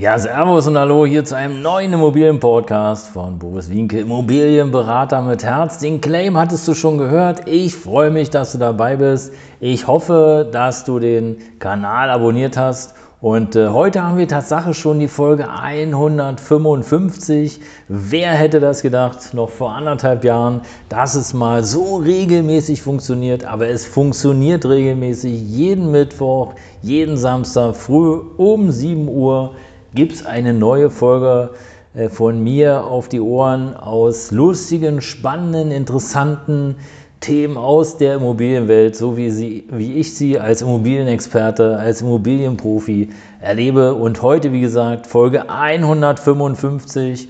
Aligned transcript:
Ja, 0.00 0.18
Servus 0.18 0.66
und 0.66 0.78
Hallo 0.78 1.04
hier 1.04 1.26
zu 1.26 1.36
einem 1.36 1.60
neuen 1.60 1.92
Immobilienpodcast 1.92 3.08
von 3.08 3.38
Boris 3.38 3.68
Wienke, 3.68 4.00
Immobilienberater 4.00 5.20
mit 5.20 5.44
Herz. 5.44 5.76
Den 5.76 6.00
Claim 6.00 6.38
hattest 6.38 6.66
du 6.66 6.72
schon 6.72 6.96
gehört. 6.96 7.46
Ich 7.46 7.74
freue 7.74 8.10
mich, 8.10 8.30
dass 8.30 8.52
du 8.52 8.58
dabei 8.58 8.96
bist. 8.96 9.34
Ich 9.60 9.86
hoffe, 9.86 10.48
dass 10.50 10.84
du 10.84 11.00
den 11.00 11.36
Kanal 11.58 12.08
abonniert 12.08 12.56
hast. 12.56 12.94
Und 13.20 13.56
äh, 13.56 13.68
heute 13.68 14.02
haben 14.02 14.16
wir 14.16 14.26
Tatsache 14.26 14.72
schon 14.72 15.00
die 15.00 15.08
Folge 15.08 15.50
155. 15.50 17.60
Wer 17.88 18.30
hätte 18.30 18.58
das 18.58 18.80
gedacht, 18.80 19.34
noch 19.34 19.50
vor 19.50 19.72
anderthalb 19.72 20.24
Jahren, 20.24 20.62
dass 20.88 21.14
es 21.14 21.34
mal 21.34 21.62
so 21.62 21.96
regelmäßig 21.96 22.80
funktioniert? 22.80 23.44
Aber 23.44 23.68
es 23.68 23.84
funktioniert 23.84 24.64
regelmäßig 24.64 25.42
jeden 25.42 25.90
Mittwoch, 25.90 26.54
jeden 26.80 27.18
Samstag 27.18 27.76
früh 27.76 28.22
um 28.38 28.70
7 28.70 29.06
Uhr 29.06 29.52
gibt 29.94 30.12
es 30.12 30.26
eine 30.26 30.54
neue 30.54 30.90
Folge 30.90 31.50
äh, 31.94 32.08
von 32.08 32.42
mir 32.42 32.84
auf 32.84 33.08
die 33.08 33.20
Ohren 33.20 33.74
aus 33.74 34.30
lustigen, 34.30 35.00
spannenden, 35.00 35.70
interessanten 35.70 36.76
Themen 37.20 37.58
aus 37.58 37.98
der 37.98 38.14
Immobilienwelt, 38.14 38.96
so 38.96 39.16
wie, 39.16 39.30
sie, 39.30 39.68
wie 39.70 39.94
ich 39.94 40.14
sie 40.16 40.38
als 40.38 40.62
Immobilienexperte, 40.62 41.76
als 41.76 42.00
Immobilienprofi 42.00 43.10
erlebe. 43.40 43.94
Und 43.94 44.22
heute, 44.22 44.52
wie 44.52 44.62
gesagt, 44.62 45.06
Folge 45.06 45.50
155. 45.50 47.28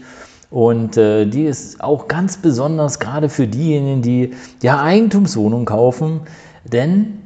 Und 0.50 0.96
äh, 0.96 1.26
die 1.26 1.44
ist 1.44 1.82
auch 1.82 2.06
ganz 2.08 2.36
besonders 2.36 3.00
gerade 3.00 3.28
für 3.28 3.46
diejenigen, 3.46 4.02
die 4.02 4.34
ja 4.62 4.82
Eigentumswohnungen 4.82 5.66
kaufen, 5.66 6.20
denn 6.64 7.18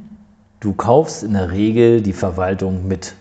du 0.60 0.72
kaufst 0.72 1.22
in 1.22 1.32
der 1.32 1.50
Regel 1.50 2.00
die 2.00 2.12
Verwaltung 2.12 2.86
mit. 2.86 3.14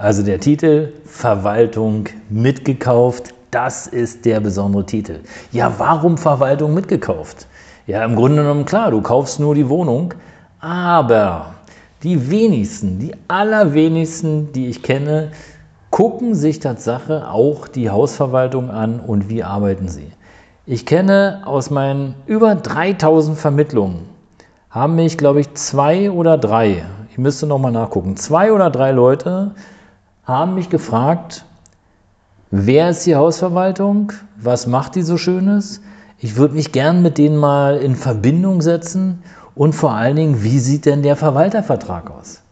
Also 0.00 0.22
der 0.22 0.40
Titel 0.40 0.94
Verwaltung 1.04 2.06
mitgekauft, 2.30 3.34
das 3.50 3.86
ist 3.86 4.24
der 4.24 4.40
besondere 4.40 4.86
Titel. 4.86 5.20
Ja, 5.52 5.74
warum 5.76 6.16
Verwaltung 6.16 6.72
mitgekauft? 6.72 7.46
Ja, 7.86 8.02
im 8.06 8.16
Grunde 8.16 8.38
genommen 8.38 8.64
klar, 8.64 8.92
du 8.92 9.02
kaufst 9.02 9.40
nur 9.40 9.54
die 9.54 9.68
Wohnung, 9.68 10.14
aber 10.58 11.54
die 12.02 12.30
wenigsten, 12.30 12.98
die 12.98 13.12
allerwenigsten, 13.28 14.52
die 14.52 14.68
ich 14.68 14.82
kenne, 14.82 15.32
gucken 15.90 16.34
sich 16.34 16.60
Tatsache 16.60 17.30
auch 17.30 17.68
die 17.68 17.90
Hausverwaltung 17.90 18.70
an 18.70 19.00
und 19.00 19.28
wie 19.28 19.44
arbeiten 19.44 19.88
sie. 19.88 20.10
Ich 20.64 20.86
kenne 20.86 21.42
aus 21.44 21.68
meinen 21.68 22.14
über 22.24 22.54
3000 22.54 23.36
Vermittlungen, 23.36 24.08
haben 24.70 24.94
mich, 24.94 25.18
glaube 25.18 25.40
ich, 25.40 25.52
zwei 25.52 26.10
oder 26.10 26.38
drei, 26.38 26.84
ich 27.10 27.18
müsste 27.18 27.46
nochmal 27.46 27.72
nachgucken, 27.72 28.16
zwei 28.16 28.50
oder 28.50 28.70
drei 28.70 28.92
Leute 28.92 29.50
haben 30.24 30.54
mich 30.54 30.68
gefragt, 30.68 31.44
wer 32.50 32.90
ist 32.90 33.06
die 33.06 33.16
Hausverwaltung, 33.16 34.12
was 34.36 34.66
macht 34.66 34.94
die 34.94 35.02
so 35.02 35.16
Schönes? 35.16 35.80
Ich 36.18 36.36
würde 36.36 36.54
mich 36.54 36.72
gern 36.72 37.02
mit 37.02 37.18
denen 37.18 37.36
mal 37.36 37.78
in 37.78 37.96
Verbindung 37.96 38.60
setzen 38.60 39.22
und 39.54 39.74
vor 39.74 39.92
allen 39.92 40.16
Dingen, 40.16 40.42
wie 40.42 40.58
sieht 40.58 40.86
denn 40.86 41.02
der 41.02 41.16
Verwaltervertrag 41.16 42.10
aus? 42.10 42.42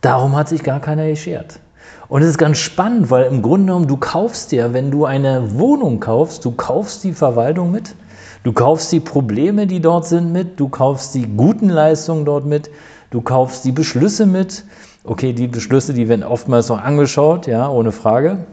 Darum 0.00 0.34
hat 0.34 0.48
sich 0.48 0.62
gar 0.62 0.80
keiner 0.80 1.06
geschert. 1.06 1.60
Und 2.08 2.22
es 2.22 2.30
ist 2.30 2.38
ganz 2.38 2.58
spannend, 2.58 3.10
weil 3.10 3.26
im 3.26 3.42
Grunde 3.42 3.66
genommen, 3.66 3.86
du 3.86 3.96
kaufst 3.96 4.50
ja, 4.52 4.72
wenn 4.72 4.90
du 4.90 5.04
eine 5.04 5.58
Wohnung 5.58 6.00
kaufst, 6.00 6.44
du 6.44 6.50
kaufst 6.50 7.04
die 7.04 7.12
Verwaltung 7.12 7.70
mit, 7.70 7.94
du 8.42 8.52
kaufst 8.52 8.90
die 8.90 9.00
Probleme, 9.00 9.66
die 9.66 9.80
dort 9.80 10.06
sind 10.06 10.32
mit, 10.32 10.58
du 10.58 10.68
kaufst 10.68 11.14
die 11.14 11.26
guten 11.26 11.68
Leistungen 11.68 12.24
dort 12.24 12.46
mit, 12.46 12.70
du 13.10 13.20
kaufst 13.20 13.64
die 13.64 13.72
Beschlüsse 13.72 14.26
mit, 14.26 14.64
Okay, 15.02 15.32
die 15.32 15.46
Beschlüsse, 15.46 15.94
die 15.94 16.08
werden 16.08 16.22
oftmals 16.22 16.68
noch 16.68 16.82
angeschaut, 16.82 17.46
ja, 17.46 17.68
ohne 17.70 17.90
Frage. 17.90 18.44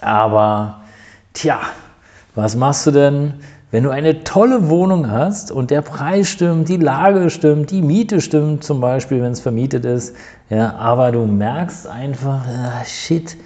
Aber, 0.00 0.80
tja, 1.32 1.60
was 2.34 2.56
machst 2.56 2.86
du 2.86 2.90
denn, 2.90 3.34
wenn 3.70 3.84
du 3.84 3.90
eine 3.90 4.24
tolle 4.24 4.68
Wohnung 4.68 5.10
hast 5.10 5.52
und 5.52 5.70
der 5.70 5.82
Preis 5.82 6.28
stimmt, 6.28 6.68
die 6.68 6.76
Lage 6.76 7.30
stimmt, 7.30 7.70
die 7.70 7.82
Miete 7.82 8.20
stimmt, 8.20 8.64
zum 8.64 8.80
Beispiel, 8.80 9.22
wenn 9.22 9.32
es 9.32 9.40
vermietet 9.40 9.84
ist, 9.84 10.16
ja, 10.50 10.74
aber 10.74 11.12
du 11.12 11.24
merkst 11.26 11.86
einfach, 11.86 12.44
ah, 12.46 12.84
shit, 12.84 13.36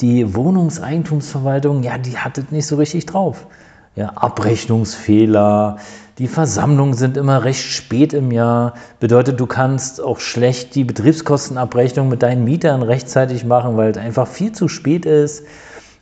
die 0.00 0.36
Wohnungseigentumsverwaltung, 0.36 1.82
ja, 1.82 1.98
die 1.98 2.16
hat 2.16 2.38
es 2.38 2.50
nicht 2.52 2.66
so 2.66 2.76
richtig 2.76 3.06
drauf. 3.06 3.46
Ja, 3.96 4.10
Abrechnungsfehler, 4.10 5.78
die 6.18 6.28
Versammlungen 6.28 6.94
sind 6.94 7.16
immer 7.16 7.42
recht 7.42 7.64
spät 7.64 8.12
im 8.12 8.30
Jahr. 8.30 8.74
Bedeutet, 9.00 9.40
du 9.40 9.46
kannst 9.46 10.00
auch 10.00 10.20
schlecht 10.20 10.76
die 10.76 10.84
Betriebskostenabrechnung 10.84 12.08
mit 12.08 12.22
deinen 12.22 12.44
Mietern 12.44 12.82
rechtzeitig 12.82 13.44
machen, 13.44 13.76
weil 13.76 13.90
es 13.90 13.98
einfach 13.98 14.28
viel 14.28 14.52
zu 14.52 14.68
spät 14.68 15.06
ist. 15.06 15.44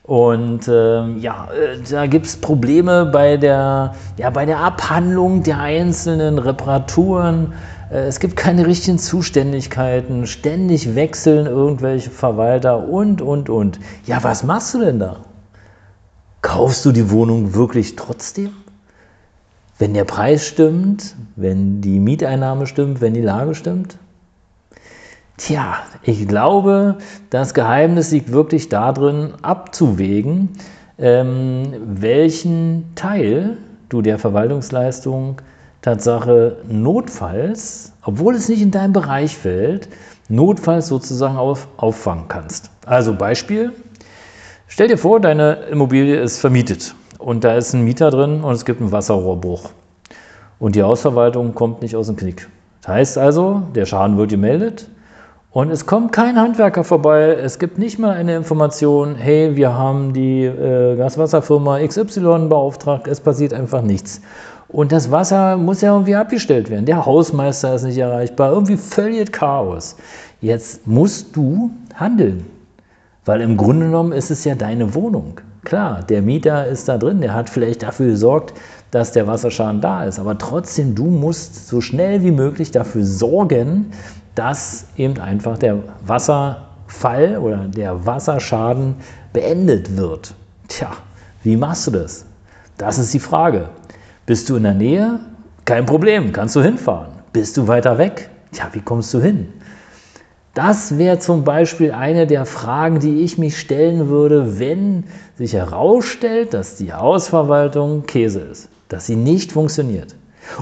Und 0.02 0.68
ähm, 0.68 1.18
ja, 1.18 1.48
äh, 1.52 1.78
da 1.88 2.06
gibt 2.06 2.26
es 2.26 2.36
Probleme 2.36 3.06
bei 3.06 3.38
der, 3.38 3.94
ja, 4.18 4.28
bei 4.30 4.44
der 4.44 4.58
Abhandlung 4.58 5.44
der 5.44 5.60
einzelnen 5.60 6.38
Reparaturen. 6.38 7.54
Äh, 7.90 8.00
es 8.00 8.20
gibt 8.20 8.36
keine 8.36 8.66
richtigen 8.66 8.98
Zuständigkeiten. 8.98 10.26
Ständig 10.26 10.94
wechseln 10.94 11.46
irgendwelche 11.46 12.10
Verwalter 12.10 12.86
und, 12.86 13.22
und, 13.22 13.48
und. 13.48 13.78
Ja, 14.04 14.22
was 14.22 14.42
machst 14.42 14.74
du 14.74 14.80
denn 14.80 14.98
da? 14.98 15.20
Kaufst 16.42 16.84
du 16.84 16.92
die 16.92 17.10
Wohnung 17.10 17.54
wirklich 17.54 17.96
trotzdem? 17.96 18.50
Wenn 19.82 19.94
der 19.94 20.04
Preis 20.04 20.46
stimmt, 20.46 21.16
wenn 21.34 21.80
die 21.80 21.98
Mieteinnahme 21.98 22.68
stimmt, 22.68 23.00
wenn 23.00 23.14
die 23.14 23.20
Lage 23.20 23.56
stimmt? 23.56 23.98
Tja, 25.38 25.78
ich 26.04 26.28
glaube, 26.28 26.98
das 27.30 27.52
Geheimnis 27.52 28.12
liegt 28.12 28.30
wirklich 28.30 28.68
darin, 28.68 29.32
abzuwägen, 29.42 30.50
ähm, 30.98 31.74
welchen 31.84 32.94
Teil 32.94 33.56
du 33.88 34.02
der 34.02 34.20
Verwaltungsleistung 34.20 35.42
Tatsache 35.80 36.58
notfalls, 36.68 37.92
obwohl 38.04 38.36
es 38.36 38.48
nicht 38.48 38.62
in 38.62 38.70
deinem 38.70 38.92
Bereich 38.92 39.36
fällt, 39.36 39.88
notfalls 40.28 40.86
sozusagen 40.86 41.36
auf, 41.36 41.66
auffangen 41.76 42.26
kannst. 42.28 42.70
Also 42.86 43.14
Beispiel, 43.14 43.72
stell 44.68 44.86
dir 44.86 44.96
vor, 44.96 45.18
deine 45.18 45.54
Immobilie 45.72 46.20
ist 46.20 46.38
vermietet 46.38 46.94
und 47.22 47.44
da 47.44 47.54
ist 47.56 47.72
ein 47.74 47.84
Mieter 47.84 48.10
drin 48.10 48.42
und 48.42 48.52
es 48.52 48.64
gibt 48.64 48.80
einen 48.80 48.92
Wasserrohrbruch. 48.92 49.70
Und 50.58 50.74
die 50.74 50.82
Hausverwaltung 50.82 51.54
kommt 51.54 51.82
nicht 51.82 51.96
aus 51.96 52.06
dem 52.06 52.16
Knick. 52.16 52.48
Das 52.82 52.88
heißt 52.88 53.18
also, 53.18 53.62
der 53.74 53.86
Schaden 53.86 54.16
wird 54.16 54.30
gemeldet 54.30 54.88
und 55.52 55.70
es 55.70 55.84
kommt 55.84 56.12
kein 56.12 56.40
Handwerker 56.40 56.82
vorbei. 56.82 57.34
Es 57.34 57.58
gibt 57.58 57.76
nicht 57.78 57.98
mal 57.98 58.12
eine 58.12 58.34
Information, 58.36 59.14
hey, 59.14 59.54
wir 59.54 59.74
haben 59.74 60.14
die 60.14 60.44
äh, 60.44 60.96
Gaswasserfirma 60.96 61.86
XY 61.86 62.48
beauftragt. 62.48 63.06
Es 63.06 63.20
passiert 63.20 63.52
einfach 63.52 63.82
nichts. 63.82 64.22
Und 64.68 64.92
das 64.92 65.10
Wasser 65.10 65.58
muss 65.58 65.82
ja 65.82 65.92
irgendwie 65.92 66.14
abgestellt 66.14 66.70
werden. 66.70 66.86
Der 66.86 67.04
Hausmeister 67.04 67.74
ist 67.74 67.82
nicht 67.82 67.98
erreichbar. 67.98 68.52
Irgendwie 68.52 68.78
völlig 68.78 69.30
Chaos. 69.30 69.96
Jetzt 70.40 70.86
musst 70.86 71.36
du 71.36 71.70
handeln. 71.94 72.46
Weil 73.26 73.42
im 73.42 73.58
Grunde 73.58 73.86
genommen 73.86 74.12
ist 74.12 74.30
es 74.30 74.44
ja 74.44 74.54
deine 74.54 74.94
Wohnung. 74.94 75.40
Klar, 75.64 76.02
der 76.02 76.22
Mieter 76.22 76.66
ist 76.66 76.88
da 76.88 76.98
drin, 76.98 77.20
der 77.20 77.34
hat 77.34 77.48
vielleicht 77.48 77.84
dafür 77.84 78.06
gesorgt, 78.06 78.52
dass 78.90 79.12
der 79.12 79.26
Wasserschaden 79.28 79.80
da 79.80 80.04
ist. 80.04 80.18
Aber 80.18 80.36
trotzdem, 80.36 80.94
du 80.94 81.04
musst 81.04 81.68
so 81.68 81.80
schnell 81.80 82.22
wie 82.22 82.32
möglich 82.32 82.72
dafür 82.72 83.04
sorgen, 83.04 83.92
dass 84.34 84.86
eben 84.96 85.18
einfach 85.20 85.58
der 85.58 85.78
Wasserfall 86.04 87.38
oder 87.38 87.68
der 87.68 88.04
Wasserschaden 88.04 88.96
beendet 89.32 89.96
wird. 89.96 90.34
Tja, 90.68 90.90
wie 91.44 91.56
machst 91.56 91.86
du 91.86 91.92
das? 91.92 92.26
Das 92.76 92.98
ist 92.98 93.14
die 93.14 93.20
Frage. 93.20 93.68
Bist 94.26 94.48
du 94.48 94.56
in 94.56 94.64
der 94.64 94.74
Nähe? 94.74 95.20
Kein 95.64 95.86
Problem, 95.86 96.32
kannst 96.32 96.56
du 96.56 96.62
hinfahren. 96.62 97.12
Bist 97.32 97.56
du 97.56 97.68
weiter 97.68 97.98
weg? 97.98 98.30
Tja, 98.50 98.68
wie 98.72 98.80
kommst 98.80 99.14
du 99.14 99.20
hin? 99.20 99.48
Das 100.54 100.98
wäre 100.98 101.18
zum 101.18 101.44
Beispiel 101.44 101.92
eine 101.92 102.26
der 102.26 102.44
Fragen, 102.44 103.00
die 103.00 103.20
ich 103.20 103.38
mich 103.38 103.58
stellen 103.58 104.08
würde, 104.08 104.58
wenn 104.58 105.04
sich 105.38 105.54
herausstellt, 105.54 106.52
dass 106.52 106.76
die 106.76 106.92
Hausverwaltung 106.92 108.04
Käse 108.04 108.40
ist, 108.40 108.68
dass 108.88 109.06
sie 109.06 109.16
nicht 109.16 109.52
funktioniert. 109.52 110.14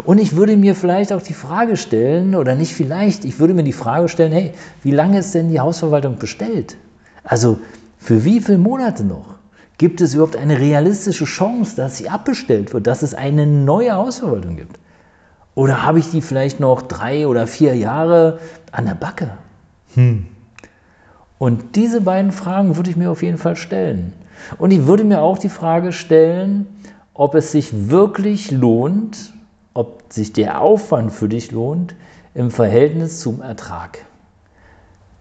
Und 0.04 0.18
ich 0.18 0.36
würde 0.36 0.56
mir 0.56 0.76
vielleicht 0.76 1.12
auch 1.12 1.22
die 1.22 1.34
Frage 1.34 1.76
stellen, 1.76 2.36
oder 2.36 2.54
nicht 2.54 2.72
vielleicht, 2.72 3.24
ich 3.24 3.40
würde 3.40 3.52
mir 3.54 3.64
die 3.64 3.72
Frage 3.72 4.08
stellen, 4.08 4.30
hey, 4.30 4.52
wie 4.84 4.92
lange 4.92 5.18
ist 5.18 5.34
denn 5.34 5.48
die 5.48 5.58
Hausverwaltung 5.58 6.18
bestellt? 6.18 6.76
Also 7.24 7.58
für 7.98 8.24
wie 8.24 8.40
viele 8.40 8.58
Monate 8.58 9.02
noch? 9.02 9.40
Gibt 9.76 10.00
es 10.00 10.14
überhaupt 10.14 10.36
eine 10.36 10.60
realistische 10.60 11.24
Chance, 11.24 11.74
dass 11.74 11.96
sie 11.96 12.08
abbestellt 12.08 12.72
wird, 12.72 12.86
dass 12.86 13.02
es 13.02 13.14
eine 13.14 13.44
neue 13.44 13.92
Hausverwaltung 13.94 14.54
gibt? 14.54 14.78
Oder 15.56 15.82
habe 15.82 15.98
ich 15.98 16.10
die 16.10 16.22
vielleicht 16.22 16.60
noch 16.60 16.82
drei 16.82 17.26
oder 17.26 17.48
vier 17.48 17.74
Jahre 17.74 18.38
an 18.70 18.84
der 18.84 18.94
Backe? 18.94 19.32
Hm. 19.94 20.26
Und 21.38 21.76
diese 21.76 22.02
beiden 22.02 22.32
Fragen 22.32 22.76
würde 22.76 22.90
ich 22.90 22.96
mir 22.96 23.10
auf 23.10 23.22
jeden 23.22 23.38
Fall 23.38 23.56
stellen. 23.56 24.12
Und 24.58 24.70
ich 24.70 24.86
würde 24.86 25.04
mir 25.04 25.22
auch 25.22 25.38
die 25.38 25.48
Frage 25.48 25.92
stellen, 25.92 26.66
ob 27.14 27.34
es 27.34 27.52
sich 27.52 27.90
wirklich 27.90 28.50
lohnt, 28.50 29.32
ob 29.74 30.02
sich 30.10 30.32
der 30.32 30.60
Aufwand 30.60 31.12
für 31.12 31.28
dich 31.28 31.50
lohnt 31.50 31.94
im 32.34 32.50
Verhältnis 32.50 33.20
zum 33.20 33.42
Ertrag. 33.42 34.04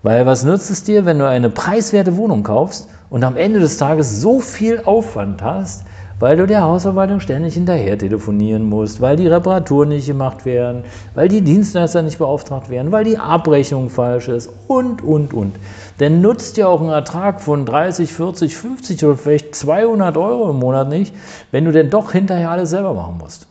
Weil 0.03 0.25
was 0.25 0.43
nützt 0.43 0.69
es 0.69 0.83
dir, 0.83 1.05
wenn 1.05 1.19
du 1.19 1.27
eine 1.27 1.49
preiswerte 1.49 2.15
Wohnung 2.15 2.43
kaufst 2.43 2.89
und 3.09 3.23
am 3.23 3.35
Ende 3.35 3.59
des 3.59 3.77
Tages 3.77 4.21
so 4.21 4.39
viel 4.39 4.81
Aufwand 4.85 5.41
hast, 5.41 5.85
weil 6.19 6.35
du 6.35 6.45
der 6.45 6.63
Hausverwaltung 6.63 7.21
ständig 7.21 7.53
hinterher 7.53 7.97
telefonieren 7.97 8.63
musst, 8.63 8.99
weil 8.99 9.15
die 9.15 9.27
Reparaturen 9.27 9.89
nicht 9.89 10.07
gemacht 10.07 10.45
werden, 10.45 10.83
weil 11.15 11.29
die 11.29 11.41
Dienstleister 11.41 12.01
nicht 12.01 12.17
beauftragt 12.17 12.69
werden, 12.69 12.91
weil 12.91 13.05
die 13.05 13.17
Abrechnung 13.17 13.89
falsch 13.89 14.27
ist 14.27 14.49
und, 14.67 15.01
und, 15.01 15.33
und. 15.33 15.55
Denn 15.99 16.21
nutzt 16.21 16.57
ja 16.57 16.67
auch 16.67 16.81
ein 16.81 16.89
Ertrag 16.89 17.41
von 17.41 17.65
30, 17.65 18.13
40, 18.13 18.55
50 18.55 19.05
oder 19.05 19.17
vielleicht 19.17 19.55
200 19.55 20.17
Euro 20.17 20.49
im 20.49 20.59
Monat 20.59 20.89
nicht, 20.89 21.15
wenn 21.51 21.65
du 21.65 21.71
denn 21.71 21.89
doch 21.89 22.11
hinterher 22.11 22.51
alles 22.51 22.69
selber 22.69 22.93
machen 22.93 23.17
musst. 23.17 23.47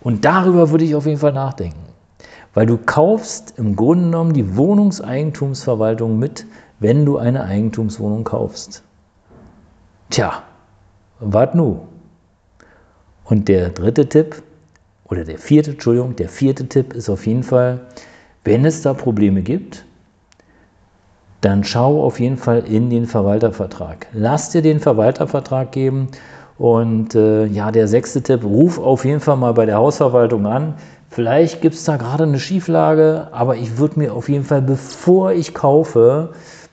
Und 0.00 0.24
darüber 0.24 0.70
würde 0.70 0.84
ich 0.84 0.94
auf 0.94 1.06
jeden 1.06 1.18
Fall 1.18 1.32
nachdenken. 1.32 1.80
Weil 2.54 2.66
du 2.66 2.78
kaufst 2.78 3.54
im 3.58 3.76
Grunde 3.76 4.04
genommen 4.04 4.32
die 4.32 4.56
Wohnungseigentumsverwaltung 4.56 6.18
mit, 6.18 6.46
wenn 6.80 7.04
du 7.04 7.18
eine 7.18 7.44
Eigentumswohnung 7.44 8.24
kaufst. 8.24 8.82
Tja, 10.10 10.42
wat 11.20 11.54
nu? 11.54 11.87
Und 13.28 13.48
der 13.48 13.68
dritte 13.68 14.08
Tipp, 14.08 14.42
oder 15.04 15.24
der 15.24 15.38
vierte, 15.38 15.72
Entschuldigung, 15.72 16.16
der 16.16 16.28
vierte 16.28 16.66
Tipp 16.66 16.94
ist 16.94 17.10
auf 17.10 17.26
jeden 17.26 17.42
Fall, 17.42 17.80
wenn 18.44 18.64
es 18.64 18.80
da 18.82 18.94
Probleme 18.94 19.42
gibt, 19.42 19.84
dann 21.42 21.62
schau 21.62 22.02
auf 22.02 22.18
jeden 22.20 22.38
Fall 22.38 22.60
in 22.60 22.88
den 22.90 23.06
Verwaltervertrag. 23.06 24.06
Lass 24.12 24.50
dir 24.50 24.62
den 24.62 24.80
Verwaltervertrag 24.80 25.72
geben 25.72 26.08
und 26.56 27.14
äh, 27.14 27.44
ja, 27.44 27.70
der 27.70 27.86
sechste 27.86 28.22
Tipp, 28.22 28.44
ruf 28.44 28.78
auf 28.78 29.04
jeden 29.04 29.20
Fall 29.20 29.36
mal 29.36 29.52
bei 29.52 29.66
der 29.66 29.76
Hausverwaltung 29.76 30.46
an. 30.46 30.74
Vielleicht 31.10 31.60
gibt 31.60 31.74
es 31.74 31.84
da 31.84 31.96
gerade 31.96 32.24
eine 32.24 32.40
Schieflage, 32.40 33.28
aber 33.32 33.56
ich 33.56 33.78
würde 33.78 33.98
mir 33.98 34.14
auf 34.14 34.28
jeden 34.28 34.44
Fall, 34.44 34.62
bevor 34.62 35.32
ich 35.32 35.54
kaufe, 35.54 36.32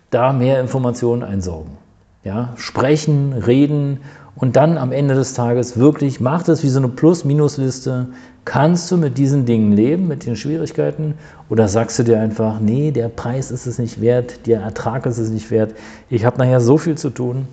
da 0.10 0.34
mehr 0.34 0.60
Informationen 0.62 1.22
einsorgen. 1.24 1.78
Ja, 2.24 2.54
sprechen, 2.56 3.34
reden 3.34 4.00
und 4.38 4.56
dann 4.56 4.78
am 4.78 4.92
Ende 4.92 5.16
des 5.16 5.34
Tages 5.34 5.78
wirklich, 5.78 6.20
macht 6.20 6.50
es 6.50 6.64
wie 6.64 6.70
so 6.70 6.80
eine 6.80 6.90
Plus-Minus-Liste. 6.90 8.08
Kannst 8.44 8.92
du 8.92 8.98
mit 8.98 9.18
diesen 9.18 9.46
Dingen 9.46 9.72
leben, 9.72 10.08
mit 10.08 10.26
den 10.26 10.36
Schwierigkeiten? 10.36 11.16
Oder 11.50 11.68
sagst 11.68 11.98
du 12.00 12.04
dir 12.04 12.20
einfach, 12.20 12.60
nee, 12.60 12.92
der 12.92 13.08
Preis 13.08 13.50
ist 13.50 13.66
es 13.66 13.80
nicht 13.80 14.02
wert, 14.02 14.46
der 14.46 14.62
Ertrag 14.62 15.06
ist 15.06 15.18
es 15.18 15.30
nicht 15.30 15.52
wert, 15.52 15.74
ich 16.10 16.26
habe 16.26 16.38
nachher 16.38 16.60
so 16.60 16.78
viel 16.78 16.98
zu 16.98 17.10
tun 17.10 17.48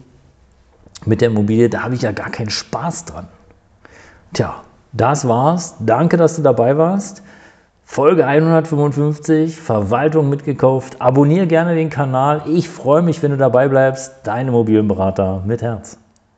mit 1.07 1.21
der 1.21 1.29
Immobilie, 1.29 1.69
da 1.69 1.83
habe 1.83 1.95
ich 1.95 2.03
ja 2.03 2.13
gar 2.13 2.31
keinen 2.31 2.51
Spaß 2.51 3.07
dran. 3.07 3.29
Tja, 4.33 4.63
das 4.93 5.27
war's. 5.27 5.75
Danke, 5.81 6.17
dass 6.17 6.37
du 6.37 6.43
dabei 6.43 6.77
warst. 6.79 7.23
Folge 7.85 8.27
155, 8.27 9.61
Verwaltung 9.61 10.31
mitgekauft. 10.31 11.01
Abonniere 11.01 11.47
gerne 11.47 11.75
den 11.75 11.91
Kanal. 11.91 12.43
Ich 12.47 12.69
freue 12.69 13.03
mich, 13.03 13.23
wenn 13.23 13.33
du 13.33 13.37
dabei 13.37 13.69
bleibst. 13.69 14.15
Dein 14.23 14.49
Immobilienberater 14.49 15.43
mit 15.45 15.61
Herz. 15.61 16.02